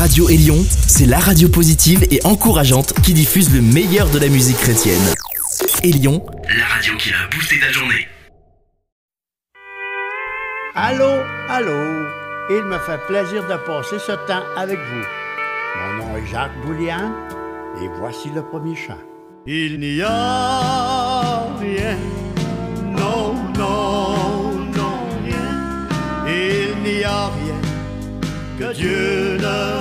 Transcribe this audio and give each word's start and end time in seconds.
Radio 0.00 0.30
Élion, 0.30 0.56
c'est 0.86 1.04
la 1.04 1.18
radio 1.18 1.46
positive 1.50 2.06
et 2.10 2.20
encourageante 2.24 2.94
qui 3.02 3.12
diffuse 3.12 3.52
le 3.52 3.60
meilleur 3.60 4.08
de 4.08 4.18
la 4.18 4.28
musique 4.28 4.56
chrétienne. 4.56 5.02
Élion, 5.84 6.24
la 6.48 6.64
radio 6.64 6.96
qui 6.96 7.10
a 7.10 7.28
boosté 7.30 7.60
ta 7.60 7.70
journée. 7.70 8.08
Allô, 10.74 11.22
allô, 11.50 12.06
il 12.48 12.64
me 12.64 12.78
fait 12.78 12.98
plaisir 13.08 13.42
de 13.46 13.56
passer 13.66 13.98
ce 13.98 14.12
temps 14.26 14.42
avec 14.56 14.78
vous. 14.78 15.04
Mon 15.76 16.02
nom 16.02 16.16
est 16.16 16.26
Jacques 16.32 16.58
Boulian 16.64 17.12
et 17.82 17.88
voici 17.98 18.30
le 18.34 18.42
premier 18.42 18.74
chant. 18.74 18.96
Il 19.46 19.80
n'y 19.80 20.00
a 20.00 21.46
rien, 21.60 21.98
non, 22.86 23.34
non, 23.54 24.52
non, 24.74 24.98
rien. 25.26 25.86
Il 26.26 26.90
n'y 26.90 27.04
a 27.04 27.26
rien 27.26 27.60
que 28.60 28.74
Dieu 28.74 29.38
ne 29.38 29.79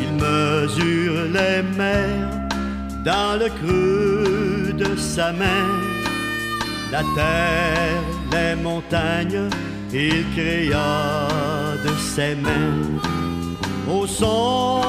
Il 0.00 0.12
mesure 0.12 1.24
les 1.32 1.62
mers 1.76 2.28
dans 3.04 3.38
le 3.38 3.48
creux 3.48 4.72
de 4.74 4.96
sa 4.96 5.32
main, 5.32 5.66
la 6.92 7.02
terre, 7.16 8.02
les 8.32 8.54
montagnes, 8.62 9.48
il 9.92 10.24
créa 10.36 11.26
de 11.84 11.92
ses 12.14 12.34
mains. 12.36 13.00
Au 13.90 14.06
son 14.06 14.82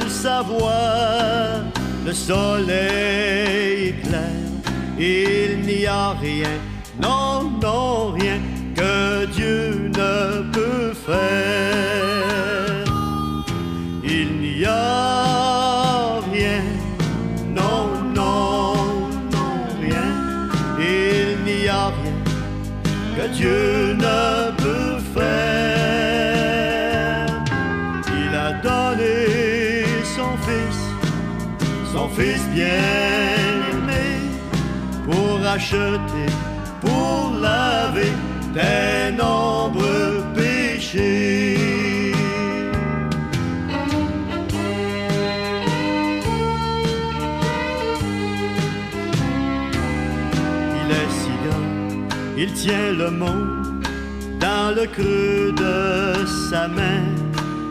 de 0.00 0.08
sa 0.08 0.42
voix, 0.42 1.62
le 2.08 2.14
soleil 2.14 3.88
éclaire, 3.88 4.62
il 4.98 5.60
n'y 5.60 5.84
a 5.84 6.12
rien, 6.12 6.56
non, 7.02 7.50
non, 7.60 8.12
rien 8.12 8.40
que 8.74 9.26
Dieu 9.26 9.90
ne 9.94 10.50
peut 10.50 10.94
faire. 10.94 12.17
Pour 36.80 37.32
laver 37.40 38.12
tes 38.54 39.10
nombreux 39.12 40.22
péchés. 40.34 41.56
Il 50.76 50.90
est 50.90 51.10
si 51.10 51.32
grand, 51.44 51.68
il 52.36 52.52
tient 52.52 52.92
le 52.92 53.10
monde 53.10 53.84
dans 54.40 54.74
le 54.76 54.86
creux 54.86 55.52
de 55.56 56.24
sa 56.50 56.68
main, 56.68 57.02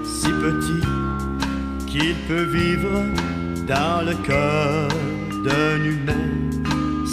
si 0.04 0.28
petit 0.28 0.86
qu'il 1.88 2.16
peut 2.28 2.48
vivre 2.52 3.02
dans 3.66 4.06
le 4.06 4.14
cœur 4.26 4.90
d'un 5.46 5.84
humain. 5.84 6.37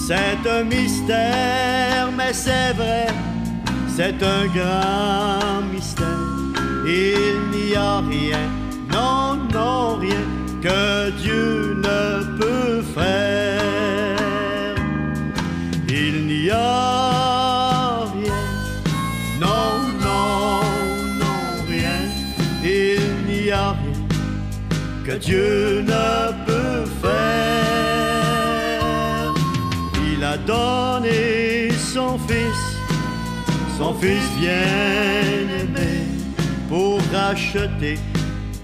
C'est 0.06 0.46
un 0.46 0.64
mystère, 0.64 2.12
mais 2.14 2.34
c'est 2.34 2.74
vrai, 2.74 3.06
c'est 3.88 4.22
un 4.22 4.44
grand 4.48 5.62
mystère. 5.72 6.06
Il 6.84 7.40
n'y 7.50 7.74
a 7.74 8.00
rien, 8.00 8.46
non, 8.92 9.38
non, 9.50 9.96
rien 9.96 10.26
que 10.60 11.10
Dieu 11.22 11.80
ne 11.82 12.38
peut 12.38 12.82
faire. 12.94 14.76
Il 15.88 16.26
n'y 16.26 16.50
a 16.50 18.00
rien, 18.12 18.44
non, 19.40 19.70
non, 20.02 20.60
non, 21.18 21.40
rien. 21.66 22.02
Il 22.62 23.24
n'y 23.26 23.50
a 23.50 23.70
rien 23.70 24.06
que 25.06 25.12
Dieu 25.12 25.80
ne 25.80 26.28
peut 26.28 26.33
donné 30.46 31.70
son 31.70 32.18
Fils, 32.18 32.78
son 33.78 33.94
Fils 33.94 34.28
bien-aimé, 34.38 36.06
pour 36.68 37.00
racheter, 37.12 37.98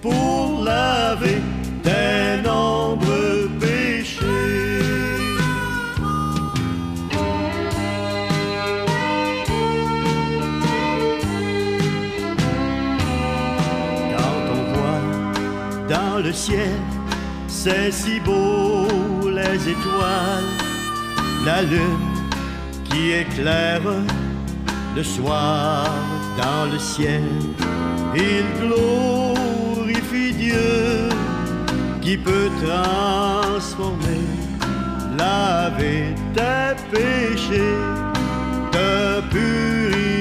pour 0.02 0.62
laver 0.64 1.40
tes 1.82 2.42
nombreux 2.46 3.50
péchés. 3.58 4.20
Dans 15.88 16.18
le 16.22 16.32
ciel, 16.32 16.78
c'est 17.48 17.90
si 17.90 18.20
beau 18.20 18.86
les 19.28 19.68
étoiles, 19.68 20.59
la 21.44 21.62
lune 21.62 22.10
qui 22.84 23.12
éclaire 23.12 23.82
le 24.96 25.02
soir 25.02 25.86
dans 26.36 26.72
le 26.72 26.78
ciel. 26.78 27.22
Il 28.14 28.44
glorifie 28.60 30.32
Dieu 30.32 31.08
qui 32.00 32.16
peut 32.16 32.50
transformer, 32.64 34.26
laver 35.16 36.14
tes 36.34 36.74
péchés, 36.90 37.76
te 38.72 39.20
purifier. 39.30 40.19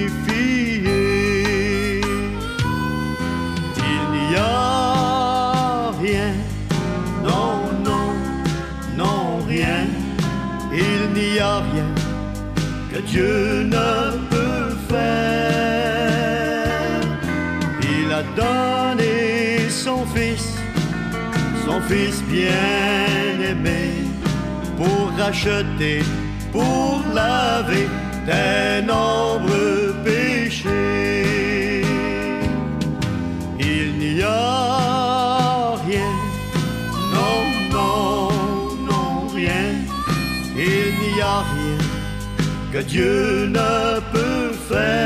Il 10.72 11.14
n'y 11.14 11.40
a 11.40 11.58
rien 11.60 11.90
que 12.92 13.00
Dieu 13.02 13.64
ne 13.64 14.18
peut 14.30 14.76
faire. 14.88 16.20
Il 17.82 18.12
a 18.12 18.24
donné 18.36 19.70
son 19.70 20.06
Fils, 20.14 20.58
son 21.66 21.82
Fils 21.82 22.22
bien-aimé, 22.24 23.82
pour 24.78 25.12
racheter, 25.18 26.04
pour 26.52 27.02
laver 27.14 27.88
tes 28.26 28.82
nombreux 28.86 29.96
péchés. 30.04 31.84
Il 33.60 33.98
n'y 33.98 34.22
a 34.22 34.49
que 42.72 42.80
Dieu 42.80 43.48
ne 43.48 44.00
peut 44.12 44.52
faire. 44.70 45.04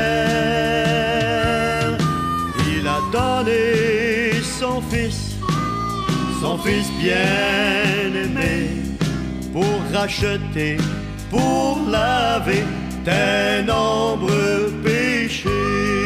Il 2.76 2.86
a 2.86 3.00
donné 3.12 4.32
son 4.42 4.80
Fils, 4.82 5.36
son 6.40 6.58
Fils 6.58 6.90
bien-aimé, 7.00 8.82
pour 9.52 9.80
racheter, 9.92 10.76
pour 11.30 11.78
laver 11.90 12.64
tes 13.04 13.62
nombreux 13.64 14.72
péchés. 14.84 16.03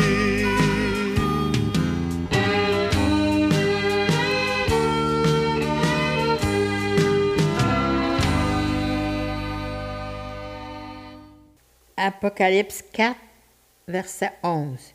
Apocalypse 12.00 12.84
4, 12.92 13.16
verset 13.88 14.30
11. 14.44 14.94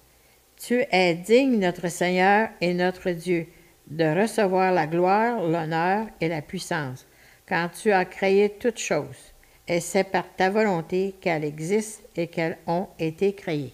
Tu 0.56 0.86
es 0.90 1.16
digne, 1.16 1.60
notre 1.60 1.90
Seigneur 1.90 2.48
et 2.62 2.74
notre 2.74 3.12
Dieu, 3.12 3.48
de 3.88 4.06
recevoir 4.06 4.72
la 4.72 4.88
gloire, 4.88 5.44
l'honneur 5.44 6.08
et 6.22 6.30
la 6.30 6.42
puissance, 6.42 7.06
quand 7.46 7.70
tu 7.78 7.92
as 7.92 8.06
créé 8.06 8.56
toutes 8.58 8.80
choses, 8.80 9.34
et 9.68 9.82
c'est 9.82 10.06
par 10.06 10.24
ta 10.38 10.50
volonté 10.50 11.14
qu'elles 11.20 11.44
existent 11.44 12.04
et 12.16 12.28
qu'elles 12.28 12.58
ont 12.68 12.88
été 12.98 13.34
créées. 13.34 13.74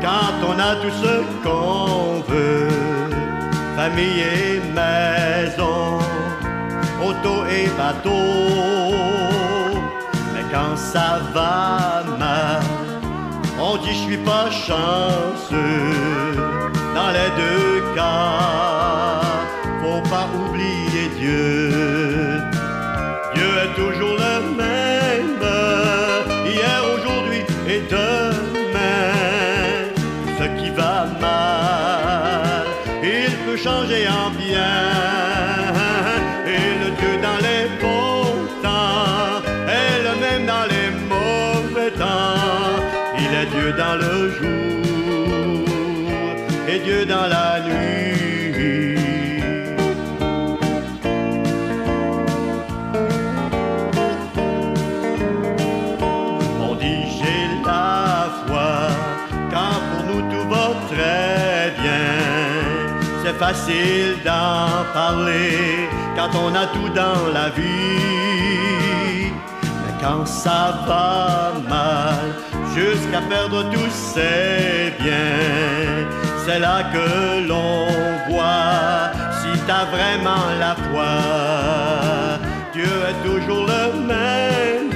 Quand 0.00 0.46
on 0.46 0.58
a 0.58 0.76
tout 0.76 0.90
ce 0.90 1.42
qu'on 1.42 2.20
veut, 2.32 2.95
famille 3.86 4.20
et 4.20 4.60
maison, 4.80 5.98
auto 7.06 7.44
et 7.46 7.68
bateau. 7.78 8.90
Mais 10.32 10.44
quand 10.52 10.76
ça 10.76 11.20
va 11.32 12.02
mal, 12.18 12.62
on 13.60 13.76
dit 13.76 13.94
je 13.98 14.02
suis 14.08 14.22
pas 14.32 14.48
chanceux. 14.50 15.92
Dans 16.96 17.10
les 17.18 17.30
deux 17.42 17.94
cas, 17.94 18.35
peut 33.88 34.45
facile 63.66 64.16
d'en 64.24 64.84
parler 64.92 65.88
quand 66.16 66.30
on 66.38 66.54
a 66.54 66.66
tout 66.66 66.88
dans 66.94 67.32
la 67.32 67.48
vie. 67.50 69.30
Mais 69.62 69.94
quand 70.00 70.26
ça 70.26 70.80
va 70.86 71.52
mal, 71.68 72.34
jusqu'à 72.74 73.20
perdre 73.28 73.64
tous 73.70 73.90
ses 73.90 74.92
biens, 75.00 76.06
c'est 76.44 76.58
là 76.58 76.84
que 76.92 77.46
l'on 77.48 77.86
voit 78.28 79.10
si 79.40 79.58
t'as 79.66 79.84
vraiment 79.86 80.46
la 80.60 80.74
foi. 80.74 81.14
Dieu 82.72 82.94
est 83.10 83.28
toujours 83.28 83.66
le 83.66 83.84
même, 84.06 84.92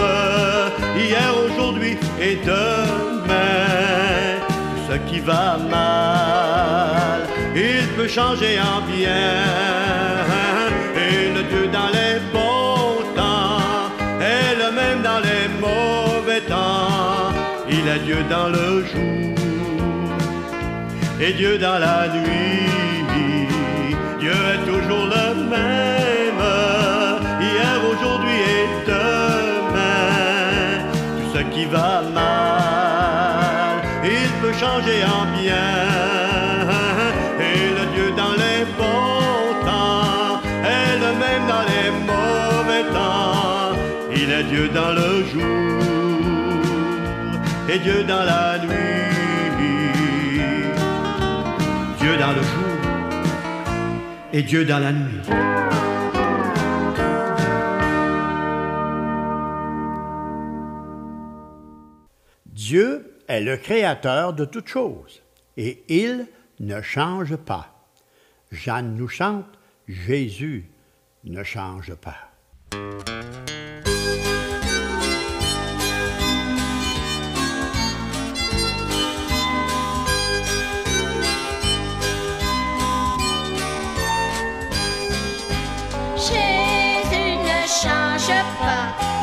hier, 0.97 1.33
aujourd'hui 1.47 1.97
et 2.21 2.37
demain. 2.45 3.11
Ce 4.89 4.97
qui 5.09 5.21
va 5.21 5.57
mal, 5.71 7.00
changer 8.11 8.59
en 8.59 8.81
bien. 8.93 9.39
Et 10.97 11.33
le 11.37 11.43
Dieu 11.45 11.69
dans 11.69 11.91
les 11.99 12.19
bons 12.33 13.03
temps 13.15 13.61
est 14.21 14.55
le 14.62 14.69
même 14.73 15.01
dans 15.03 15.21
les 15.29 15.47
mauvais 15.65 16.41
temps. 16.41 17.33
Il 17.71 17.87
est 17.87 18.01
Dieu 18.01 18.21
dans 18.29 18.49
le 18.49 18.85
jour 18.91 19.31
et 21.21 21.33
Dieu 21.35 21.59
dans 21.59 21.79
la 21.79 22.09
nuit. 22.09 23.47
Dieu 24.19 24.33
est 24.55 24.65
toujours 24.71 25.07
le 25.07 25.35
même, 25.57 26.45
hier, 27.41 27.79
aujourd'hui 27.91 28.39
et 28.59 28.67
demain. 28.87 30.11
Tout 31.17 31.39
ce 31.39 31.43
qui 31.55 31.65
va 31.65 32.03
mal, 32.12 33.77
il 34.05 34.31
peut 34.43 34.53
changer 34.53 35.01
en 35.05 35.25
bien. 35.41 36.20
Dieu 44.43 44.69
dans 44.69 44.93
le 44.93 45.25
jour 45.25 45.83
et 47.69 47.79
Dieu 47.79 48.05
dans 48.05 48.25
la 48.25 48.59
nuit. 48.59 48.71
Dieu 51.99 52.17
dans 52.17 52.33
le 52.33 52.43
jour 52.43 52.71
et 54.33 54.43
Dieu 54.43 54.65
dans 54.65 54.79
la 54.79 54.93
nuit. 54.93 55.21
Dieu 62.47 63.19
est 63.29 63.41
le 63.41 63.57
créateur 63.57 64.33
de 64.33 64.45
toutes 64.45 64.69
choses 64.69 65.23
et 65.57 65.83
il 65.89 66.27
ne 66.61 66.81
change 66.81 67.37
pas. 67.37 67.75
Jeanne 68.53 68.97
nous 68.97 69.09
chante 69.09 69.47
Jésus 69.87 70.71
ne 71.25 71.43
change 71.43 71.95
pas. 71.95 72.31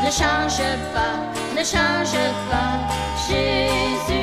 Ne 0.08 0.12
change 0.12 0.62
pas, 0.94 1.16
ne 1.54 1.62
change 1.62 2.18
pas. 2.48 2.72
Jésus 3.28 4.17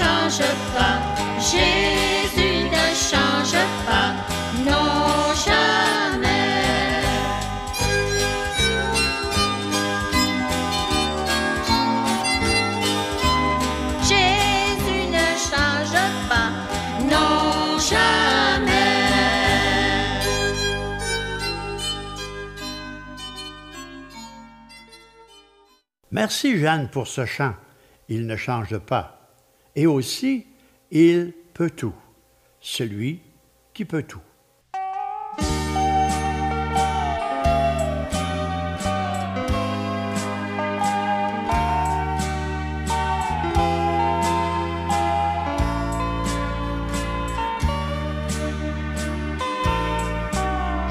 change 0.00 0.48
pas. 0.74 0.98
Jésus 1.38 2.56
ne 2.74 2.86
change 3.08 3.60
pas, 3.86 4.10
non 4.68 5.34
jamais. 5.46 6.26
Jésus 14.10 15.02
ne 15.16 15.28
change 15.48 16.00
pas, 16.28 16.50
non 17.12 17.78
jamais. 17.78 18.70
Merci 26.10 26.58
Jeanne 26.58 26.88
pour 26.88 27.06
ce 27.06 27.26
chant. 27.26 27.54
Il 28.08 28.26
ne 28.26 28.36
change 28.36 28.76
pas 28.78 29.19
et 29.76 29.86
aussi 29.86 30.46
il 30.90 31.32
peut 31.54 31.70
tout, 31.70 31.94
celui 32.60 33.20
qui 33.72 33.84
peut 33.84 34.02
tout. 34.02 34.20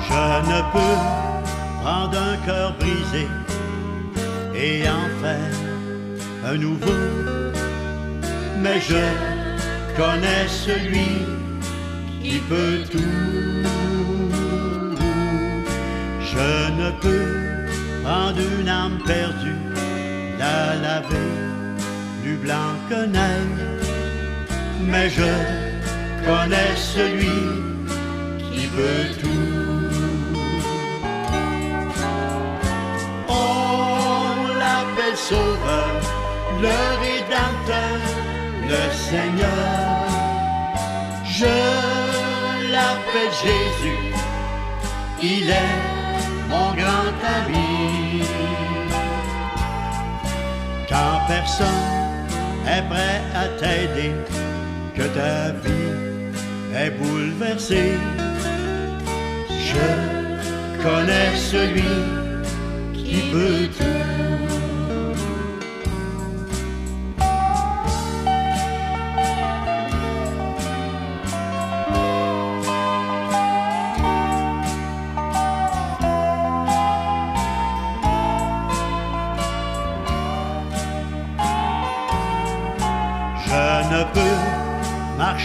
Je 0.07 0.45
ne 0.51 0.61
peux 0.71 0.95
prendre 1.81 2.17
un 2.17 2.37
cœur 2.45 2.75
brisé 2.77 3.27
et 4.55 4.87
en 4.89 5.09
faire 5.21 5.53
un 6.45 6.57
nouveau 6.57 7.38
mais 8.61 8.79
je 8.81 9.03
connais 9.95 10.47
celui 10.47 11.11
qui 12.21 12.37
peut 12.49 12.81
tout. 12.91 13.59
Je 16.31 16.71
ne 16.81 16.91
peux 17.01 18.03
prendre 18.03 18.39
une 18.59 18.69
âme 18.69 18.99
perdue, 19.05 19.61
la 20.37 20.75
laver 20.75 21.31
plus 22.21 22.37
blanc 22.37 22.71
que 22.89 23.05
neige, 23.05 23.65
mais 24.81 25.09
je 25.09 25.31
connais 26.25 26.75
celui 26.75 27.39
qui 28.51 28.67
peut 28.67 29.07
tout. 29.21 29.49
On 33.27 34.47
l'appelle 34.59 35.17
Sauveur, 35.17 35.93
le 36.61 36.77
Rédempteur, 37.03 38.18
le 38.69 38.83
Seigneur. 38.93 40.05
Je 41.25 41.55
l'appelle 42.73 43.33
Jésus, 43.43 44.01
il 45.21 45.49
est 45.49 45.77
mon 46.49 46.69
grand 46.79 47.15
ami. 47.37 48.23
Quand 50.89 51.17
personne 51.27 52.27
est 52.67 52.85
prêt 52.93 53.21
à 53.43 53.45
t'aider, 53.59 54.13
que 54.95 55.05
ta 55.17 55.51
vie 55.63 55.95
est 56.75 56.91
bouleversée, 56.91 57.97
je 59.69 59.89
connais 60.83 61.35
celui 61.35 61.95
qui 62.93 63.17
peut 63.31 63.67
tout. 63.77 64.08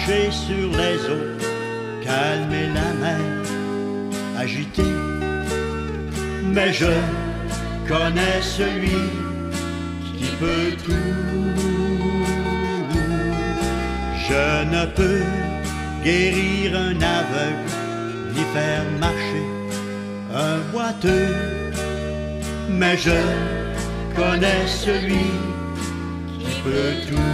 Sur 0.07 0.69
les 0.77 0.99
eaux, 1.09 1.33
calmer 2.03 2.69
la 2.75 2.93
mer 3.01 3.21
agitée, 4.39 4.83
mais 6.53 6.73
je 6.75 6.93
connais 7.89 8.43
celui 8.43 9.01
qui 10.19 10.27
peut 10.39 10.77
tout. 10.85 10.93
Je 14.29 14.65
ne 14.75 14.85
peux 14.95 15.23
guérir 16.03 16.77
un 16.77 17.01
aveugle, 17.21 17.71
ni 18.35 18.43
faire 18.53 18.85
marcher 19.01 19.47
un 20.35 20.59
boiteux, 20.71 21.35
mais 22.69 22.99
je 22.99 23.21
connais 24.15 24.67
celui 24.67 25.31
qui 26.39 26.61
peut 26.63 26.95
tout. 27.09 27.34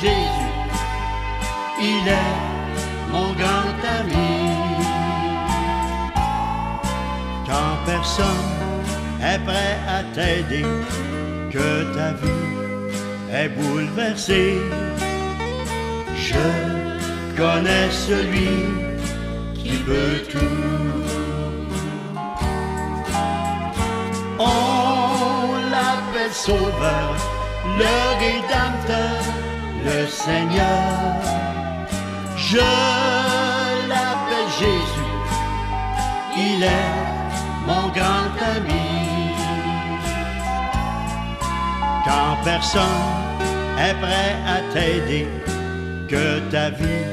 Jésus, 0.00 0.50
il 1.80 2.08
est 2.08 2.38
mon 3.10 3.32
grand 3.32 3.78
ami. 3.98 4.36
Quand 7.46 7.74
personne 7.86 8.50
est 9.22 9.38
prêt 9.44 9.78
à 9.88 10.02
t'aider, 10.14 10.66
que 11.50 11.94
ta 11.94 12.12
vie 12.12 12.50
est 13.32 13.48
bouleversée, 13.48 14.58
je 16.16 16.48
connais 17.36 17.90
celui 17.90 18.54
qui 19.54 19.76
peut 19.88 20.20
tout. 20.30 20.60
On 24.38 25.56
l'appelle 25.70 26.32
Sauveur, 26.32 27.14
le 27.78 27.94
Rédempteur, 28.22 29.39
le 29.84 30.06
Seigneur. 30.06 31.20
Je 32.36 32.58
l'appelle 33.88 34.50
Jésus, 34.58 35.12
il 36.36 36.62
est 36.62 37.00
mon 37.66 37.88
grand 37.88 38.32
ami. 38.56 38.86
Quand 42.04 42.36
personne 42.44 42.82
est 43.78 43.94
prêt 44.00 44.34
à 44.46 44.60
t'aider, 44.72 45.28
que 46.08 46.40
ta 46.50 46.70
vie 46.70 47.06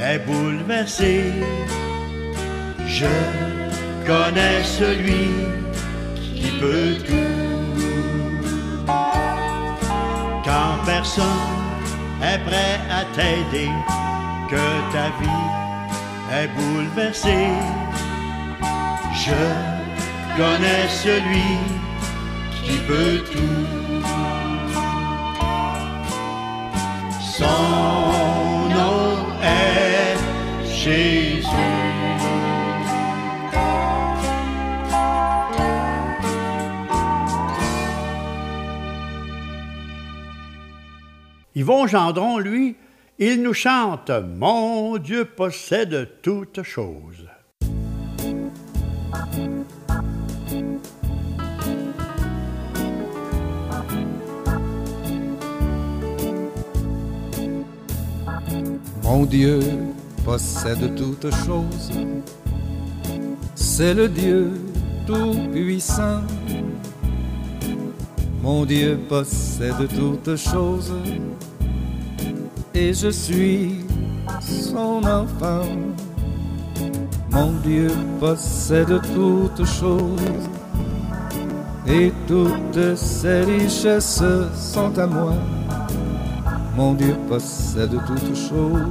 est 0.00 0.18
bouleversée, 0.26 1.32
je 2.86 3.14
connais 4.06 4.62
celui 4.62 5.30
qui 6.16 6.50
peut 6.60 6.94
tout. 7.06 7.34
Quand 10.44 10.84
personne 10.86 11.63
est 12.32 12.38
prêt 12.48 12.80
à 12.98 13.04
t'aider, 13.14 13.70
que 14.50 14.66
ta 14.92 15.06
vie 15.20 15.48
est 16.38 16.48
bouleversée, 16.56 17.52
je 19.24 19.42
connais 20.36 20.88
celui 20.88 21.50
qui 22.64 22.76
peut 22.88 23.20
tout. 23.32 23.66
Son 27.20 28.68
nom 28.78 29.26
est 29.42 30.16
Jésus. 30.72 31.33
Yvon 41.56 41.86
Gendron, 41.86 42.38
lui, 42.38 42.74
il 43.20 43.40
nous 43.40 43.54
chante 43.54 44.10
Mon 44.10 44.98
Dieu 44.98 45.24
possède 45.24 46.08
toutes 46.20 46.64
choses. 46.64 47.28
Mon 59.04 59.24
Dieu 59.24 59.60
possède 60.24 60.96
toutes 60.96 61.32
choses. 61.46 61.92
C'est 63.54 63.94
le 63.94 64.08
Dieu 64.08 64.50
tout-puissant. 65.06 66.22
Mon 68.42 68.64
Dieu 68.64 68.98
possède 69.08 69.88
toutes 69.96 70.36
choses. 70.36 70.92
Et 72.76 72.92
je 72.92 73.08
suis 73.08 73.84
son 74.40 75.00
enfant. 75.04 75.62
Mon 77.30 77.52
Dieu 77.62 77.88
possède 78.18 79.00
toutes 79.14 79.64
choses. 79.64 80.48
Et 81.86 82.12
toutes 82.26 82.96
ses 82.96 83.42
richesses 83.42 84.24
sont 84.54 84.98
à 84.98 85.06
moi. 85.06 85.34
Mon 86.76 86.94
Dieu 86.94 87.14
possède 87.28 87.96
toutes 88.08 88.36
choses. 88.36 88.88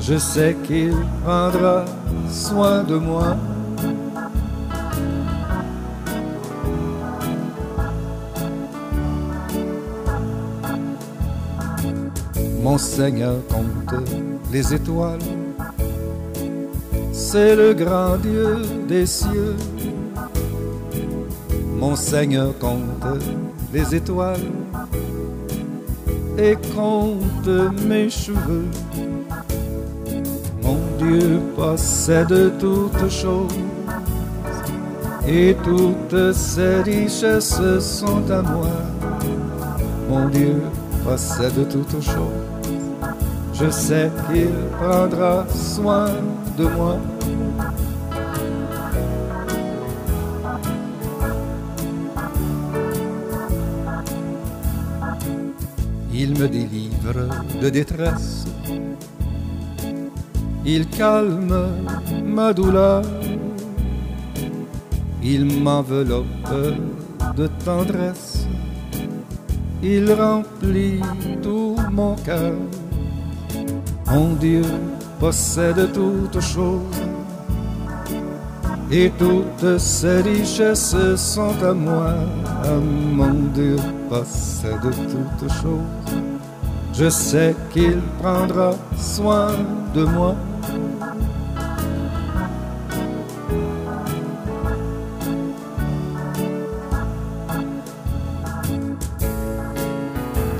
Je 0.00 0.16
sais 0.16 0.56
qu'il 0.66 0.94
prendra 1.22 1.84
soin 2.30 2.82
de 2.82 2.94
moi. 2.94 3.36
Mon 12.64 12.78
Seigneur 12.78 13.46
compte 13.48 13.94
les 14.50 14.72
étoiles. 14.72 15.18
C'est 17.12 17.54
le 17.54 17.74
grand 17.74 18.16
Dieu 18.16 18.56
des 18.88 19.04
cieux. 19.04 19.54
Mon 21.78 21.94
Seigneur 21.94 22.58
compte 22.58 23.20
les 23.70 23.94
étoiles 23.94 24.48
et 26.38 26.56
compte 26.74 27.50
mes 27.86 28.08
cheveux. 28.08 28.70
Mon 30.62 30.80
Dieu 30.98 31.40
possède 31.54 32.52
toutes 32.58 33.10
choses 33.10 33.52
et 35.28 35.54
toutes 35.62 36.32
ces 36.32 36.80
richesses 36.80 37.60
sont 37.80 38.30
à 38.30 38.40
moi. 38.40 38.70
Mon 40.08 40.28
Dieu 40.30 40.62
possède 41.04 41.68
toutes 41.68 42.02
choses. 42.02 42.53
Je 43.54 43.70
sais 43.70 44.10
qu'il 44.26 44.50
prendra 44.80 45.46
soin 45.48 46.08
de 46.58 46.64
moi. 46.64 46.98
Il 56.12 56.30
me 56.38 56.48
délivre 56.48 57.28
de 57.62 57.68
détresse. 57.70 58.44
Il 60.66 60.88
calme 60.88 61.68
ma 62.24 62.52
douleur. 62.52 63.04
Il 65.22 65.62
m'enveloppe 65.62 66.26
de 67.36 67.46
tendresse. 67.64 68.48
Il 69.82 70.12
remplit 70.12 71.00
tout 71.42 71.76
mon 71.92 72.16
cœur. 72.16 72.54
Mon 74.14 74.34
Dieu 74.34 74.62
possède 75.18 75.90
toutes 75.92 76.40
choses. 76.40 77.02
Et 78.88 79.10
toutes 79.18 79.78
ces 79.78 80.20
richesses 80.20 80.94
sont 81.16 81.60
à 81.64 81.74
moi. 81.74 82.14
Mon 83.12 83.34
Dieu 83.52 83.74
possède 84.08 84.78
toutes 84.82 85.50
choses. 85.50 86.14
Je 86.92 87.08
sais 87.08 87.56
qu'il 87.72 88.00
prendra 88.22 88.74
soin 88.96 89.48
de 89.92 90.04
moi. 90.04 90.36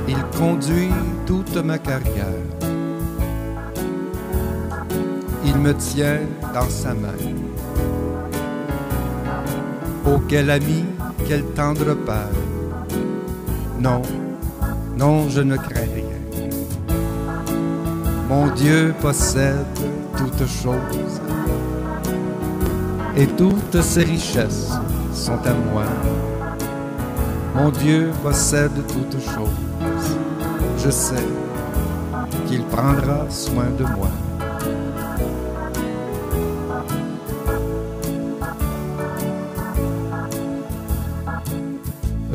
Il 0.09 0.21
conduit 0.37 0.91
toute 1.25 1.55
ma 1.63 1.77
carrière. 1.77 2.54
Me 5.63 5.73
tient 5.73 6.19
dans 6.53 6.69
sa 6.69 6.93
main. 6.93 7.17
Oh, 10.05 10.19
quel 10.27 10.51
ami, 10.51 10.85
quel 11.27 11.43
tendre 11.55 11.95
père. 11.95 12.29
Non, 13.79 14.03
non, 14.95 15.27
je 15.27 15.41
ne 15.41 15.55
crains 15.57 15.89
rien. 15.95 16.19
Mon 18.29 18.47
Dieu 18.53 18.93
possède 19.01 19.65
toutes 20.15 20.47
choses. 20.47 21.21
Et 23.17 23.25
toutes 23.25 23.81
ses 23.81 24.03
richesses 24.03 24.71
sont 25.13 25.39
à 25.45 25.53
moi. 25.71 25.85
Mon 27.55 27.71
Dieu 27.71 28.11
possède 28.21 28.85
toutes 28.87 29.19
choses. 29.19 30.45
Je 30.77 30.91
sais 30.91 31.27
qu'il 32.45 32.63
prendra 32.65 33.25
soin 33.31 33.65
de 33.79 33.83
moi. 33.95 34.09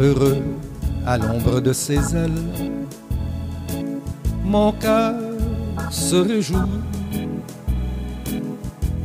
Heureux 0.00 0.42
à 1.04 1.18
l'ombre 1.18 1.60
de 1.60 1.74
ses 1.74 2.16
ailes, 2.16 2.30
mon 4.42 4.72
cœur 4.72 5.12
se 5.90 6.16
réjouit 6.16 6.56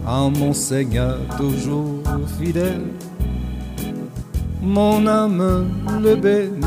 en 0.07 0.29
mon 0.29 0.53
Seigneur 0.53 1.17
toujours 1.37 2.01
fidèle. 2.39 2.85
Mon 4.61 5.05
âme 5.05 5.67
le 6.01 6.15
bénit. 6.15 6.65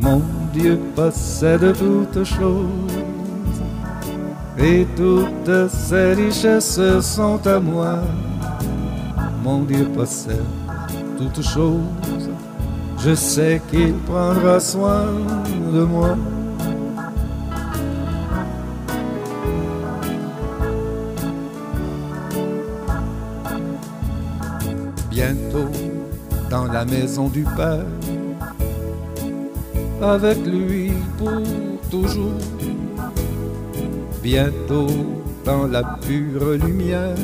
Mon 0.00 0.22
Dieu 0.52 0.78
possède 0.94 1.74
toutes 1.76 2.22
choses 2.22 3.02
et 4.56 4.86
toutes 4.96 5.68
ses 5.70 6.14
richesses 6.14 7.00
sont 7.00 7.44
à 7.44 7.58
moi. 7.58 7.98
Mon 9.42 9.62
Dieu 9.64 9.86
possède 9.86 10.65
toutes 11.16 11.42
choses. 11.42 12.30
Je 12.98 13.14
sais 13.14 13.60
qu'il 13.70 13.94
prendra 13.94 14.58
soin 14.60 15.06
de 15.72 15.82
moi. 15.84 16.16
Bientôt 25.10 25.70
dans 26.50 26.66
la 26.66 26.84
maison 26.84 27.28
du 27.28 27.44
Père, 27.56 27.86
avec 30.02 30.38
lui 30.46 30.92
pour 31.18 31.42
toujours. 31.90 32.32
Bientôt 34.22 34.88
dans 35.44 35.66
la 35.66 35.82
pure 36.06 36.50
lumière, 36.64 37.14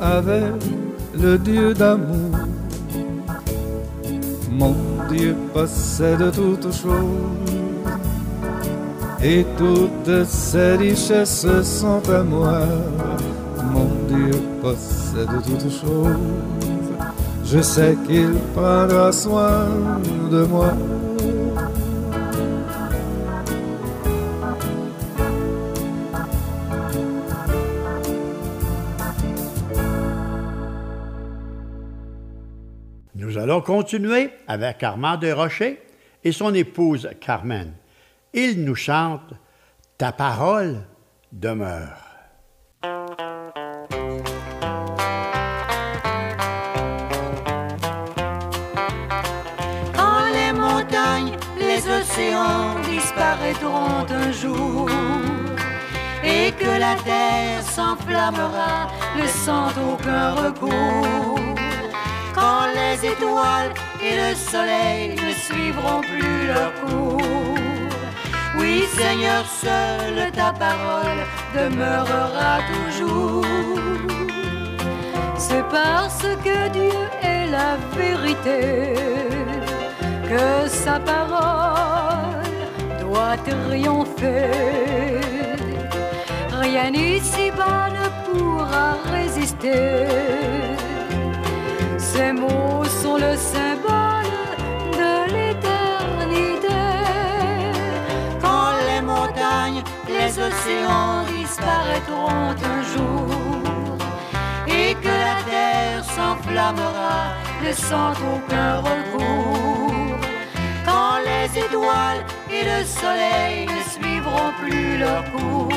avec 0.00 0.54
le 1.22 1.38
Dieu 1.38 1.72
d'amour. 1.72 2.36
Mon 4.50 4.74
Dieu 5.08 5.36
possède 5.54 6.32
toutes 6.32 6.72
choses 6.74 7.52
et 9.22 9.46
toutes 9.56 10.24
ses 10.24 10.76
richesses 10.76 11.46
sont 11.62 12.02
à 12.10 12.22
moi. 12.22 12.60
Mon 13.72 13.88
Dieu 14.08 14.32
possède 14.60 15.28
toutes 15.44 15.70
choses. 15.70 16.16
Je 17.44 17.60
sais 17.60 17.96
qu'il 18.06 18.34
prendra 18.54 19.12
soin 19.12 19.66
de 20.30 20.44
moi. 20.44 20.72
Nous 33.14 33.36
allons 33.36 33.60
continuer 33.60 34.30
avec 34.48 34.82
Armand 34.82 35.18
Desrochers 35.18 35.82
et 36.24 36.32
son 36.32 36.54
épouse 36.54 37.10
Carmen. 37.20 37.74
Ils 38.32 38.64
nous 38.64 38.74
chantent 38.74 39.34
Ta 39.98 40.12
parole 40.12 40.80
demeure. 41.30 41.98
Quand 49.94 50.24
les 50.32 50.52
montagnes, 50.54 51.36
les 51.58 51.86
océans 51.86 52.80
disparaîtront 52.80 54.06
un 54.08 54.32
jour 54.32 54.88
et 56.24 56.52
que 56.52 56.80
la 56.80 56.96
terre 57.04 57.62
s'enflammera, 57.62 58.88
ne 59.18 59.26
sans 59.26 59.68
aucun 59.92 60.32
recours. 60.32 61.51
Quand 62.42 62.66
les 62.74 62.96
étoiles 63.06 63.72
et 64.02 64.16
le 64.16 64.34
soleil 64.34 65.14
ne 65.14 65.32
suivront 65.32 66.00
plus 66.00 66.48
leur 66.48 66.74
cours. 66.80 67.54
Oui, 68.58 68.82
Seigneur, 68.96 69.44
seule 69.46 70.32
ta 70.32 70.52
parole 70.52 71.20
demeurera 71.54 72.54
toujours. 72.72 73.44
C'est 75.36 75.64
parce 75.70 76.26
que 76.44 76.68
Dieu 76.70 76.98
est 77.22 77.46
la 77.46 77.76
vérité 77.96 78.94
que 80.28 80.68
sa 80.68 80.98
parole 80.98 82.42
doit 83.02 83.36
triompher. 83.46 84.50
Rien 86.60 86.92
ici-bas 86.92 87.88
ne 87.98 88.06
pourra 88.24 88.96
résister. 89.12 90.01
Les 100.52 100.72
océans 100.72 101.24
disparaîtront 101.38 102.28
un 102.30 102.82
jour 102.94 103.98
et 104.66 104.94
que 104.94 105.08
la 105.08 105.42
terre 105.50 106.04
s'enflammera, 106.04 107.34
ne 107.64 107.72
sans 107.72 108.12
aucun 108.12 108.78
recours. 108.78 110.18
Quand 110.84 111.18
les 111.24 111.58
étoiles 111.58 112.24
et 112.50 112.64
le 112.64 112.84
soleil 112.84 113.66
ne 113.66 113.82
suivront 113.90 114.52
plus 114.62 114.98
leur 114.98 115.24
cours. 115.32 115.68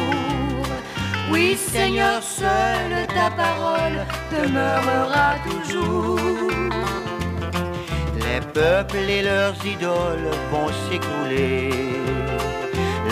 Oui, 1.31 1.57
Seigneur, 1.57 2.21
seule 2.21 3.07
ta 3.07 3.29
parole 3.31 4.05
demeurera 4.31 5.35
toujours. 5.49 6.19
Les 8.15 8.41
peuples 8.53 9.09
et 9.09 9.23
leurs 9.23 9.55
idoles 9.65 10.31
vont 10.51 10.69
s'écrouler, 10.89 11.69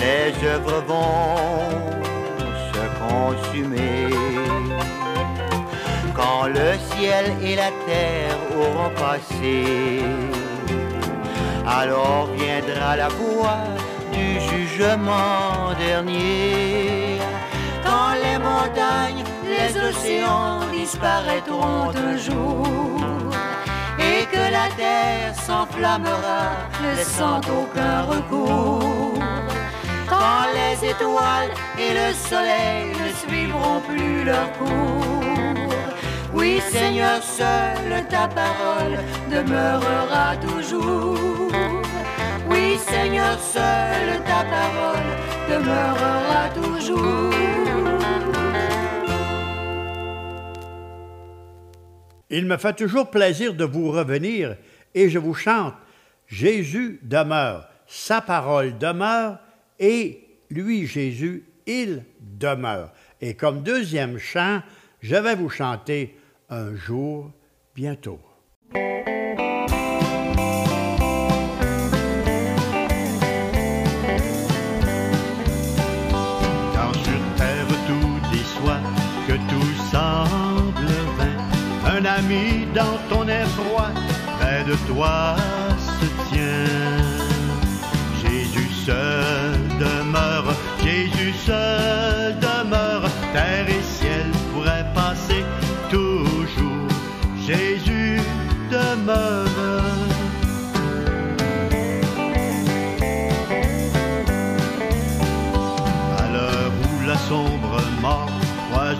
les 0.03 0.47
œuvres 0.47 0.83
vont 0.87 1.69
se 2.71 2.83
consumer. 3.03 4.09
quand 6.15 6.45
le 6.59 6.69
ciel 6.91 7.25
et 7.41 7.55
la 7.55 7.71
terre 7.87 8.37
auront 8.61 8.93
passé. 9.05 9.57
Alors 11.79 12.27
viendra 12.37 12.97
la 13.03 13.09
voix 13.19 13.63
du 14.17 14.27
jugement 14.49 15.73
dernier. 15.87 17.19
Quand 17.85 18.13
les 18.23 18.37
montagnes, 18.49 19.23
les 19.53 19.71
océans 19.89 20.59
disparaîtront 20.71 21.89
un 22.07 22.15
jour 22.17 22.67
et 23.99 24.25
que 24.33 24.43
la 24.57 24.67
terre 24.81 25.33
s'enflammera, 25.45 26.43
laissant 26.95 27.41
aucun 27.59 28.01
recours. 28.13 29.12
Quand 30.09 30.45
les 30.53 30.89
étoiles 30.89 31.51
et 31.79 31.93
le 31.93 32.13
soleil 32.13 32.87
ne 32.91 33.09
suivront 33.13 33.81
plus 33.81 34.23
leur 34.23 34.51
cours. 34.53 35.23
Oui, 36.33 36.59
Seigneur, 36.71 37.21
seule 37.21 38.05
ta 38.09 38.27
parole 38.27 38.97
demeurera 39.31 40.35
toujours. 40.37 41.51
Oui, 42.49 42.77
Seigneur, 42.77 43.39
seule 43.39 44.19
ta 44.25 44.43
parole 44.43 45.09
demeurera 45.49 46.49
toujours. 46.53 47.33
Il 52.29 52.47
me 52.47 52.57
fait 52.57 52.73
toujours 52.73 53.11
plaisir 53.11 53.53
de 53.53 53.63
vous 53.63 53.91
revenir 53.91 54.57
et 54.95 55.07
je 55.07 55.19
vous 55.19 55.35
chante 55.35 55.75
Jésus 56.27 56.99
demeure, 57.03 57.67
sa 57.85 58.21
parole 58.21 58.75
demeure 58.79 59.37
et 59.79 60.23
lui, 60.49 60.85
Jésus, 60.85 61.43
il 61.65 62.03
demeure. 62.19 62.93
Et 63.21 63.33
comme 63.33 63.63
deuxième 63.63 64.17
chant, 64.17 64.61
je 65.01 65.15
vais 65.15 65.35
vous 65.35 65.49
chanter 65.49 66.17
Un 66.49 66.75
jour 66.75 67.31
bientôt. 67.73 68.19
Quand 68.73 68.81
sur 76.93 77.21
terre 77.37 77.67
tout 77.87 78.19
déçoit, 78.31 78.81
que 79.27 79.33
tout 79.49 79.73
semble 79.91 80.91
vain, 81.17 81.37
un 81.97 82.05
ami 82.05 82.67
dans 82.75 82.97
ton 83.09 83.27
effroi, 83.27 83.89
près 84.39 84.63
de 84.65 84.75
toi 84.87 85.35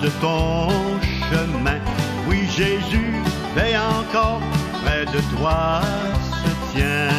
croise 0.04 0.20
ton 0.20 0.70
chemin, 1.30 1.80
oui 2.28 2.46
Jésus 2.56 3.14
veille 3.56 3.78
encore, 3.78 4.42
près 4.84 5.06
de 5.06 5.20
toi 5.36 5.82
se 6.42 6.76
tient. 6.76 7.10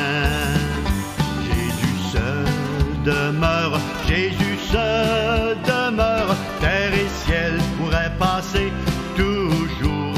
Jésus 1.47 1.99
seul 2.13 3.03
demeure, 3.05 3.79
Jésus 4.07 4.59
seul 4.71 5.57
demeure, 5.65 6.35
terre 6.61 6.93
et 6.93 7.09
ciel 7.27 7.59
pourraient 7.79 8.13
passer 8.19 8.73
toujours. 9.17 10.15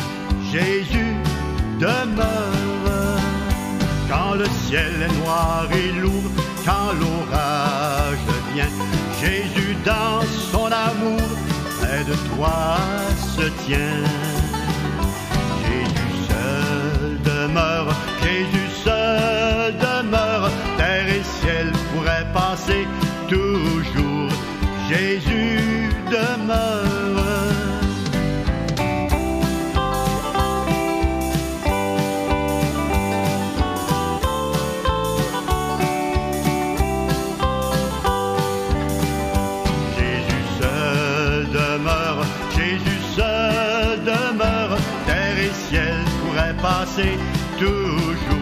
Jésus 0.52 1.16
demeure. 1.79 3.20
Quand 4.09 4.35
le 4.35 4.46
ciel 4.66 5.02
est 5.02 5.24
noir 5.24 5.66
et 5.72 6.00
lourd, 6.00 6.31
quand 6.64 6.92
l'orage 7.00 8.18
vient, 8.55 8.95
de 12.06 12.14
toi 12.34 12.76
se 13.36 13.48
tient. 13.64 14.04
Jésus 15.64 16.14
seul 16.28 17.20
demeure, 17.22 17.92
Jésus 18.22 18.70
seul 18.84 19.74
demeure, 19.76 20.50
terre 20.76 21.08
et 21.08 21.24
ciel 21.40 21.72
pourraient 21.92 22.30
passer 22.32 22.86
toujours. 23.28 24.30
Jésus 24.88 25.90
demeure. 26.10 27.05
Passer 46.66 47.16
toujours. 47.61 48.36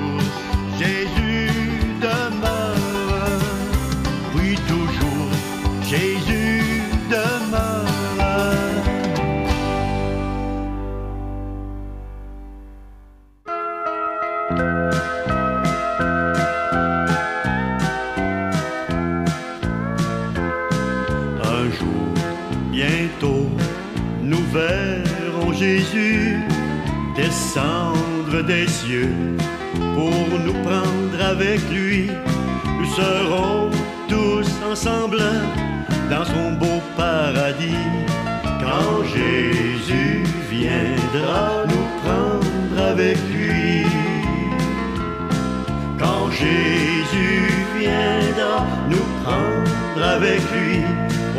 Jésus 46.38 47.48
viendra 47.78 48.66
nous 48.88 49.06
prendre 49.22 50.02
avec 50.16 50.40
lui 50.52 50.82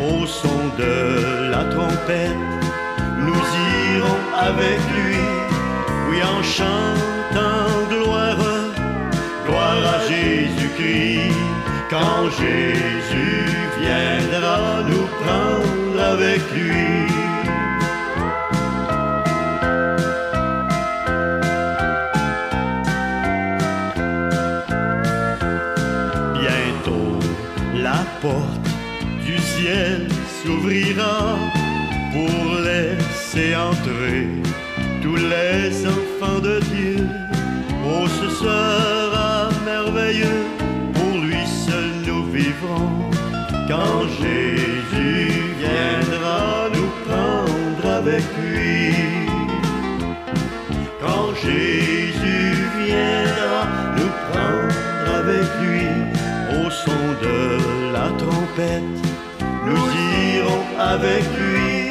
au 0.08 0.26
son 0.26 0.60
de 0.78 1.50
la 1.50 1.64
trompette, 1.64 2.36
nous 3.18 3.44
irons 3.96 4.24
avec 4.38 4.78
lui, 4.94 5.20
oui 6.08 6.18
en 6.22 6.42
chantant 6.42 7.68
gloire, 7.90 8.36
gloire 9.46 9.82
à 9.96 9.98
Jésus-Christ. 10.08 11.34
Quand 11.90 12.30
Jésus 12.40 13.44
viendra 13.80 14.82
nous 14.88 15.06
prendre 15.22 16.02
avec 16.14 16.40
lui. 16.52 17.05
Porte 28.26 28.68
du 29.24 29.38
ciel 29.38 30.08
s'ouvrira 30.36 31.18
pour 32.14 32.38
laisser 32.68 33.48
entrer 33.70 34.20
tous 35.02 35.18
les 35.34 35.66
enfants 35.96 36.40
de 36.48 36.56
Dieu. 36.72 36.98
Oh, 37.88 38.06
ce 38.18 38.28
sera 38.40 39.48
merveilleux, 39.72 40.42
pour 40.96 41.14
lui 41.26 41.44
seul 41.66 41.88
nous 42.06 42.24
vivrons. 42.38 42.94
Quand 43.70 44.00
Jésus 44.20 45.30
viendra 45.62 46.68
nous 46.76 46.90
prendre 47.06 47.86
avec 48.00 48.24
lui. 48.42 48.85
Avec 60.94 61.24
lui, 61.38 61.90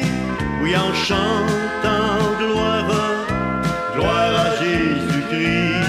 oui 0.62 0.74
en 0.76 0.92
chantant 0.94 2.18
gloire, 2.38 3.26
gloire 3.94 4.34
à 4.46 4.50
Jésus-Christ. 4.62 5.86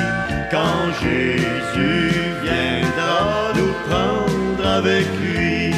Quand 0.52 0.86
Jésus 1.02 2.12
viendra 2.44 3.54
nous 3.56 3.74
prendre 3.88 4.66
avec 4.80 5.06
lui. 5.22 5.74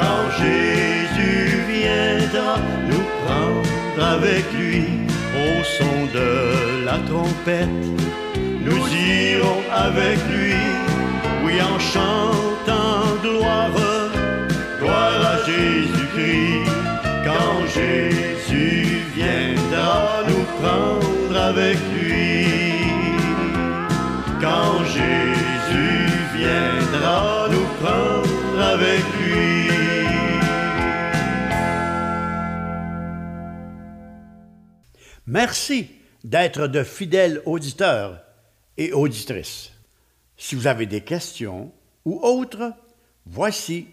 Quand 0.00 0.24
Jésus 0.40 1.62
viendra 1.68 2.56
nous 2.90 3.06
prendre 3.24 4.04
avec 4.16 4.44
lui 4.52 4.84
au 5.44 5.64
son 5.78 5.96
de 6.18 6.84
la 6.84 6.98
trompette. 7.08 7.84
Nous 8.66 8.82
irons 8.94 9.62
avec 9.72 10.18
lui, 10.34 10.54
oui, 11.44 11.54
en 11.62 11.78
chantant 11.78 13.06
gloire, 13.22 13.70
quand 24.40 24.84
Jésus 24.84 26.06
viendra 26.34 27.48
nous 27.50 27.66
prendre 27.80 28.60
avec 28.60 29.00
lui. 29.20 29.68
Merci 35.26 35.90
d'être 36.24 36.66
de 36.66 36.82
fidèles 36.82 37.42
auditeurs 37.44 38.22
et 38.76 38.92
auditrices. 38.92 39.72
Si 40.36 40.54
vous 40.54 40.66
avez 40.66 40.86
des 40.86 41.02
questions 41.02 41.70
ou 42.04 42.18
autres, 42.22 42.72
voici 43.26 43.88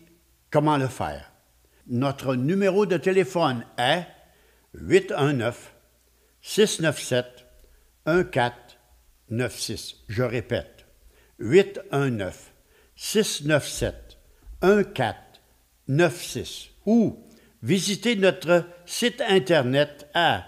comment 0.50 0.78
le 0.78 0.88
faire. 0.88 1.32
Notre 1.88 2.36
numéro 2.36 2.86
de 2.86 2.98
téléphone 2.98 3.66
est 3.78 4.06
819 4.74 5.74
697 6.42 7.46
1496. 9.30 9.96
Je 10.08 10.24
répète, 10.24 10.86
819 11.40 12.54
697 12.96 14.18
1496 14.64 16.70
ou 16.86 17.20
visitez 17.62 18.16
notre 18.16 18.66
site 18.86 19.22
internet 19.22 20.08
à 20.14 20.46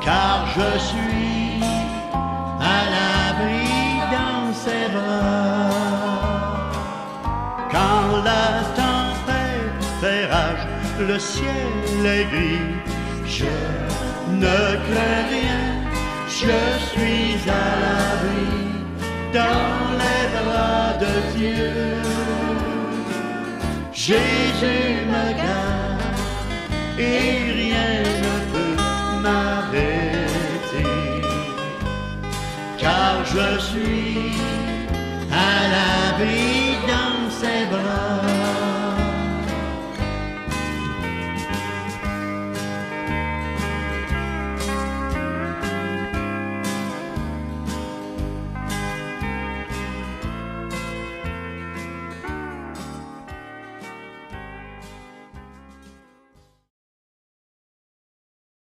Car 0.00 0.46
je 0.56 0.78
suis 0.78 1.41
le 11.08 11.18
ciel 11.18 12.06
est 12.06 12.24
gris, 12.24 12.70
je 13.26 13.54
ne 14.42 14.58
crains 14.86 15.24
rien, 15.30 15.64
je 16.28 16.58
suis 16.90 17.50
à 17.50 17.66
l'abri 17.82 18.54
dans 19.32 19.78
les 20.02 20.24
bras 20.36 20.92
de 21.04 21.12
Dieu. 21.36 21.72
Jésus 23.92 25.06
me 25.14 25.26
garde 25.42 26.18
et 26.98 27.52
rien 27.60 27.92
ne 28.24 28.34
peut 28.52 28.76
m'arrêter. 29.22 30.92
Car 32.78 33.24
je 33.24 33.60
suis 33.60 34.32
à 35.30 35.68
l'abri 35.72 36.52